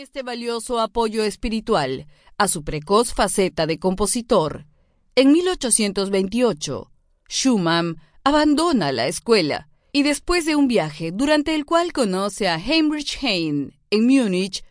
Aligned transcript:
este 0.00 0.22
valioso 0.22 0.78
apoyo 0.78 1.24
espiritual 1.24 2.06
a 2.36 2.46
su 2.46 2.62
precoz 2.62 3.12
faceta 3.14 3.66
de 3.66 3.78
compositor, 3.78 4.66
en 5.16 5.32
1828, 5.32 6.92
Schumann 7.28 7.96
abandona 8.22 8.92
la 8.92 9.08
escuela 9.08 9.68
y 9.90 10.04
después 10.04 10.46
de 10.46 10.54
un 10.54 10.68
viaje 10.68 11.10
durante 11.10 11.54
el 11.56 11.64
cual 11.64 11.92
conoce 11.92 12.48
a 12.48 12.56
Heinrich 12.56 13.18
Heine 13.22 13.80
en 13.90 14.06
Múnich, 14.06 14.64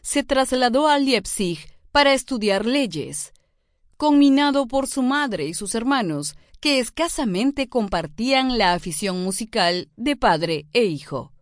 se 0.00 0.22
trasladó 0.22 0.88
a 0.88 0.98
Leipzig 0.98 1.58
para 1.92 2.14
estudiar 2.14 2.64
leyes, 2.64 3.34
conminado 3.98 4.66
por 4.66 4.86
su 4.86 5.02
madre 5.02 5.46
y 5.46 5.52
sus 5.52 5.74
hermanos, 5.74 6.36
que 6.60 6.78
escasamente 6.78 7.68
compartían 7.68 8.56
la 8.56 8.72
afición 8.72 9.22
musical 9.22 9.90
de 9.96 10.16
padre 10.16 10.66
e 10.72 10.84
hijo. 10.84 11.32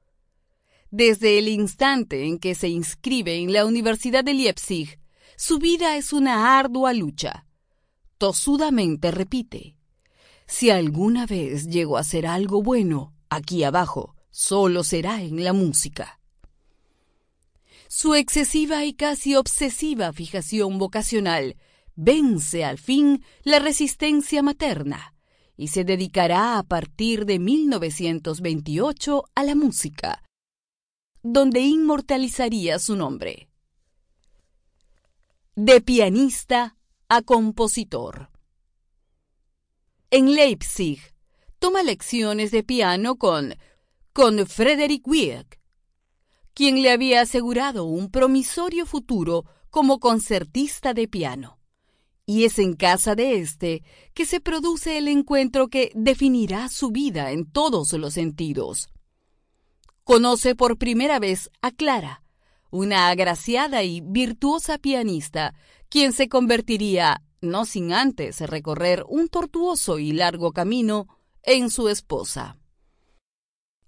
Desde 0.90 1.38
el 1.38 1.48
instante 1.48 2.26
en 2.26 2.38
que 2.38 2.54
se 2.54 2.68
inscribe 2.68 3.36
en 3.36 3.52
la 3.52 3.64
Universidad 3.64 4.24
de 4.24 4.34
Leipzig, 4.34 4.98
su 5.36 5.58
vida 5.58 5.96
es 5.96 6.12
una 6.12 6.58
ardua 6.58 6.92
lucha. 6.92 7.46
Tosudamente 8.18 9.10
repite, 9.10 9.77
si 10.46 10.70
alguna 10.70 11.27
vez 11.27 11.66
llego 11.66 11.96
a 11.96 12.00
hacer 12.00 12.27
algo 12.27 12.62
bueno, 12.62 13.12
aquí 13.28 13.64
abajo, 13.64 14.14
solo 14.30 14.84
será 14.84 15.22
en 15.22 15.42
la 15.42 15.52
música. 15.52 16.20
Su 17.88 18.14
excesiva 18.14 18.84
y 18.84 18.94
casi 18.94 19.34
obsesiva 19.34 20.12
fijación 20.12 20.78
vocacional 20.78 21.56
vence 21.94 22.64
al 22.64 22.78
fin 22.78 23.24
la 23.42 23.58
resistencia 23.58 24.42
materna 24.42 25.14
y 25.56 25.68
se 25.68 25.84
dedicará 25.84 26.58
a 26.58 26.62
partir 26.62 27.24
de 27.24 27.38
1928 27.38 29.24
a 29.34 29.42
la 29.42 29.55
música, 29.55 30.22
donde 31.32 31.60
inmortalizaría 31.60 32.78
su 32.78 32.94
nombre. 32.94 33.48
De 35.56 35.80
pianista 35.80 36.76
a 37.08 37.22
compositor. 37.22 38.30
En 40.10 40.34
Leipzig, 40.34 41.00
toma 41.58 41.83
lecciones 41.83 42.52
de 42.52 42.62
piano 42.62 43.16
con, 43.16 43.56
con 44.12 44.46
Frederick 44.46 45.06
Wieck, 45.06 45.60
quien 46.55 46.80
le 46.80 46.92
había 46.92 47.22
asegurado 47.22 47.86
un 47.86 48.08
promisorio 48.08 48.86
futuro 48.86 49.46
como 49.68 49.98
concertista 49.98 50.94
de 50.94 51.08
piano. 51.08 51.58
Y 52.24 52.44
es 52.44 52.61
en 52.61 52.74
casa 52.74 53.16
de 53.16 53.40
este 53.40 53.83
que 54.14 54.27
se 54.27 54.40
produce 54.40 54.96
el 54.96 55.08
encuentro 55.08 55.68
que 55.68 55.90
definirá 55.96 56.68
su 56.68 56.90
vida 56.90 57.33
en 57.33 57.50
todos 57.50 57.92
los 57.94 58.14
sentidos 58.14 58.90
conoce 60.06 60.54
por 60.54 60.78
primera 60.78 61.18
vez 61.18 61.50
a 61.62 61.72
Clara, 61.72 62.22
una 62.70 63.08
agraciada 63.08 63.82
y 63.82 64.00
virtuosa 64.02 64.78
pianista, 64.78 65.52
quien 65.88 66.12
se 66.12 66.28
convertiría, 66.28 67.24
no 67.40 67.64
sin 67.64 67.92
antes 67.92 68.40
recorrer 68.40 69.04
un 69.08 69.27
tortuoso 69.27 69.98
y 69.98 70.12
largo 70.12 70.52
camino, 70.52 71.08
en 71.42 71.70
su 71.70 71.88
esposa. 71.88 72.56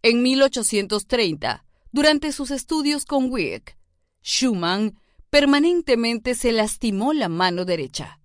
En 0.03 0.21
1830, 0.23 1.65
durante 1.93 2.33
sus 2.33 2.51
estudios 2.51 3.05
con 3.05 3.31
Wieck, 3.31 3.79
Schumann 4.21 4.99
permanentemente 5.31 6.35
se 6.35 6.51
lastimó 6.51 7.13
la 7.13 7.29
mano 7.29 7.65
derecha. 7.65 8.19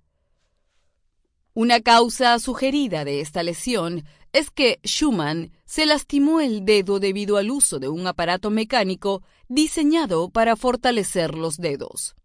Una 1.56 1.82
causa 1.82 2.40
sugerida 2.40 3.06
de 3.06 3.22
esta 3.22 3.44
lesión 3.44 4.06
es 4.32 4.50
que 4.50 4.80
Schumann 4.84 5.52
se 5.66 5.86
lastimó 5.86 6.40
el 6.40 6.66
dedo 6.66 7.00
debido 7.00 7.38
al 7.38 7.52
uso 7.52 7.78
de 7.78 7.90
un 7.90 8.08
aparato 8.08 8.50
mecánico 8.50 9.22
diseñado 9.48 10.30
para 10.32 10.56
fortalecer 10.56 11.36
los 11.36 11.58
dedos. 11.58 12.16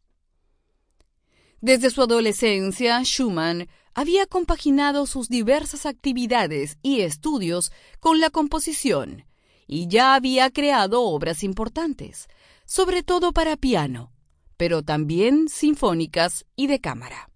Desde 1.61 1.91
su 1.91 2.01
adolescencia, 2.01 3.03
Schumann 3.03 3.69
había 3.93 4.27
compaginado 4.27 5.05
sus 5.05 5.29
diversas 5.29 5.85
actividades 5.85 6.79
y 6.81 7.01
estudios 7.01 7.70
con 8.01 8.20
la 8.20 8.31
composición 8.31 9.27
y 9.67 9.89
ya 9.89 10.14
había 10.14 10.51
creado 10.51 11.02
obras 11.02 11.42
importantes, 11.42 12.29
sobre 12.64 13.02
todo 13.02 13.33
para 13.33 13.58
piano, 13.58 14.11
pero 14.57 14.83
también 14.83 15.48
sinfónicas 15.51 16.47
y 16.57 16.69
de 16.69 16.81
cámara. 16.81 17.29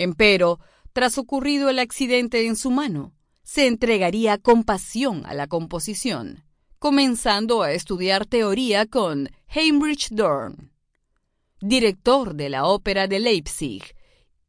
Empero, 0.00 0.60
tras 0.94 1.18
ocurrido 1.18 1.68
el 1.68 1.78
accidente 1.78 2.46
en 2.46 2.56
su 2.56 2.70
mano, 2.70 3.12
se 3.42 3.66
entregaría 3.66 4.38
con 4.38 4.64
pasión 4.64 5.26
a 5.26 5.34
la 5.34 5.46
composición, 5.46 6.42
comenzando 6.78 7.62
a 7.62 7.72
estudiar 7.72 8.24
teoría 8.24 8.86
con 8.86 9.28
Heinrich 9.48 10.08
Dorn, 10.08 10.72
director 11.60 12.34
de 12.34 12.48
la 12.48 12.64
Ópera 12.64 13.08
de 13.08 13.20
Leipzig, 13.20 13.82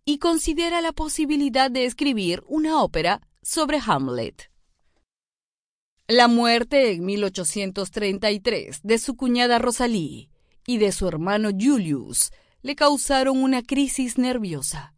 y 0.06 0.20
considera 0.20 0.80
la 0.80 0.94
posibilidad 0.94 1.70
de 1.70 1.84
escribir 1.84 2.44
una 2.48 2.82
ópera 2.82 3.20
sobre 3.42 3.82
Hamlet. 3.86 4.50
La 6.08 6.30
muerte 6.30 6.94
en 6.94 7.04
1833 7.04 8.80
de 8.84 8.98
su 8.98 9.18
cuñada 9.18 9.60
Rosalie 9.60 10.30
y 10.66 10.78
de 10.78 10.94
su 10.94 11.10
hermano 11.10 11.50
Julius 11.50 12.32
le 12.62 12.78
causaron 12.78 13.44
una 13.44 13.62
crisis 13.62 14.18
nerviosa. 14.18 14.94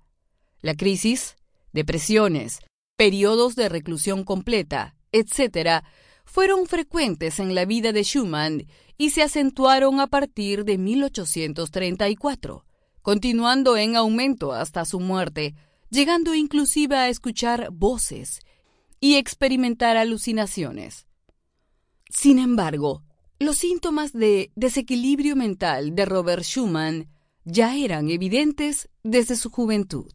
La 0.64 0.76
crisis, 0.76 1.36
depresiones, 1.74 2.60
periodos 2.96 3.58
de 3.58 3.68
reclusión 3.68 4.24
completa, 4.24 4.96
etc., 5.12 5.84
fueron 6.24 6.68
frecuentes 6.68 7.40
en 7.40 7.54
la 7.54 7.66
vida 7.66 7.92
de 7.92 8.04
Schumann 8.04 8.66
y 8.98 9.10
se 9.10 9.24
acentuaron 9.24 10.00
a 10.00 10.08
partir 10.08 10.64
de 10.64 10.78
1834, 10.78 12.66
continuando 13.02 13.76
en 13.76 13.98
aumento 13.98 14.54
hasta 14.54 14.86
su 14.86 15.02
muerte, 15.02 15.54
llegando 15.90 16.34
inclusive 16.34 16.96
a 16.96 17.10
escuchar 17.10 17.70
voces 17.74 18.40
y 19.02 19.16
experimentar 19.16 19.98
alucinaciones. 19.98 21.08
Sin 22.10 22.40
embargo, 22.40 23.04
los 23.38 23.58
síntomas 23.58 24.14
de 24.14 24.54
desequilibrio 24.56 25.36
mental 25.36 25.94
de 25.94 26.06
Robert 26.06 26.44
Schumann 26.44 27.10
ya 27.44 27.76
eran 27.76 28.10
evidentes 28.10 28.88
desde 29.04 29.36
su 29.36 29.50
juventud. 29.50 30.14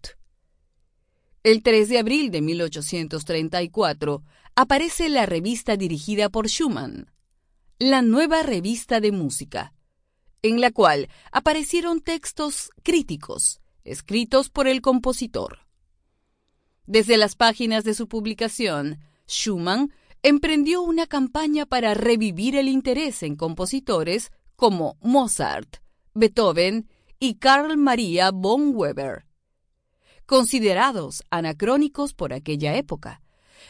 El 1.44 1.62
3 1.62 1.88
de 1.88 1.98
abril 1.98 2.30
de 2.32 2.42
1834 2.42 4.22
aparece 4.56 5.08
la 5.08 5.24
revista 5.24 5.76
dirigida 5.76 6.30
por 6.30 6.48
Schumann, 6.48 7.12
la 7.78 8.02
nueva 8.02 8.42
revista 8.42 9.00
de 9.00 9.12
música, 9.12 9.72
en 10.42 10.60
la 10.60 10.72
cual 10.72 11.08
aparecieron 11.30 12.00
textos 12.00 12.70
críticos 12.82 13.60
escritos 13.84 14.50
por 14.50 14.66
el 14.66 14.82
compositor. 14.82 15.60
Desde 16.86 17.16
las 17.16 17.36
páginas 17.36 17.84
de 17.84 17.94
su 17.94 18.08
publicación, 18.08 18.98
Schumann 19.28 19.92
emprendió 20.22 20.82
una 20.82 21.06
campaña 21.06 21.66
para 21.66 21.94
revivir 21.94 22.56
el 22.56 22.68
interés 22.68 23.22
en 23.22 23.36
compositores 23.36 24.32
como 24.56 24.98
Mozart, 25.00 25.76
Beethoven 26.14 26.88
y 27.20 27.34
Carl 27.34 27.76
Maria 27.76 28.32
von 28.32 28.72
Weber 28.74 29.27
considerados 30.28 31.24
anacrónicos 31.30 32.12
por 32.12 32.34
aquella 32.34 32.76
época, 32.76 33.22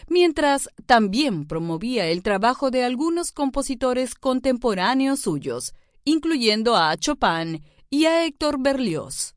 mientras 0.09 0.69
también 0.87 1.47
promovía 1.47 2.09
el 2.09 2.25
trabajo 2.25 2.73
de 2.73 2.83
algunos 2.83 3.31
compositores 3.31 4.17
contemporáneos 4.17 5.21
suyos, 5.21 5.77
incluyendo 6.05 6.77
a 6.77 6.97
Chopin 6.97 7.63
y 7.91 8.07
a 8.07 8.27
Héctor 8.27 8.61
Berlioz. 8.61 9.37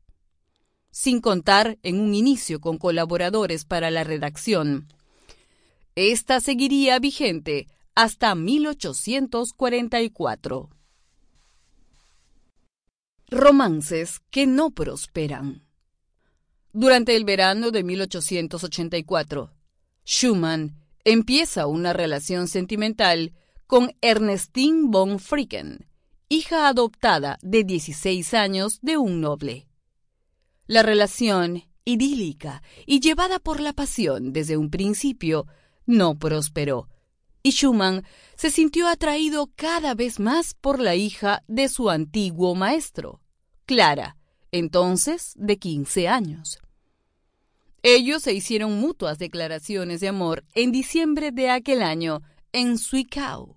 Sin 0.90 1.20
contar 1.20 1.78
en 1.84 2.00
un 2.00 2.12
inicio 2.12 2.60
con 2.60 2.76
colaboradores 2.76 3.66
para 3.66 3.92
la 3.92 4.02
redacción. 4.02 4.88
Esta 5.94 6.40
seguiría 6.40 6.98
vigente 6.98 7.68
hasta 7.94 8.34
1844. 8.34 10.70
Romances 13.28 14.18
que 14.30 14.48
no 14.48 14.70
prosperan. 14.70 15.62
Durante 16.74 17.16
el 17.16 17.24
verano 17.24 17.70
de 17.70 17.84
1884, 17.84 19.52
Schumann 20.06 20.74
empieza 21.04 21.66
una 21.66 21.92
relación 21.92 22.48
sentimental 22.48 23.34
con 23.66 23.94
Ernestine 24.00 24.84
von 24.88 25.18
Fricken, 25.18 25.86
hija 26.30 26.68
adoptada 26.68 27.38
de 27.42 27.64
16 27.64 28.32
años 28.32 28.78
de 28.80 28.96
un 28.96 29.20
noble. 29.20 29.68
La 30.66 30.82
relación, 30.82 31.64
idílica 31.84 32.62
y 32.86 33.00
llevada 33.00 33.38
por 33.38 33.60
la 33.60 33.74
pasión 33.74 34.32
desde 34.32 34.56
un 34.56 34.70
principio, 34.70 35.46
no 35.84 36.18
prosperó, 36.18 36.88
y 37.42 37.50
Schumann 37.50 38.02
se 38.34 38.50
sintió 38.50 38.88
atraído 38.88 39.50
cada 39.56 39.94
vez 39.94 40.20
más 40.20 40.54
por 40.54 40.80
la 40.80 40.94
hija 40.94 41.42
de 41.48 41.68
su 41.68 41.90
antiguo 41.90 42.54
maestro, 42.54 43.20
Clara, 43.66 44.16
entonces 44.52 45.32
de 45.36 45.58
15 45.58 46.08
años. 46.08 46.60
Ellos 47.82 48.22
se 48.22 48.32
hicieron 48.32 48.78
mutuas 48.78 49.18
declaraciones 49.18 50.00
de 50.00 50.08
amor 50.08 50.44
en 50.54 50.70
diciembre 50.70 51.32
de 51.32 51.50
aquel 51.50 51.82
año 51.82 52.20
en 52.52 52.78
Zwickau, 52.78 53.56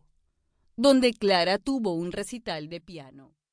donde 0.75 1.13
Clara 1.13 1.59
tuvo 1.59 1.93
un 1.93 2.11
recital 2.11 2.69
de 2.69 2.81
piano. 2.81 3.35